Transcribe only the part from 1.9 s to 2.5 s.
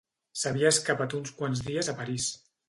a París.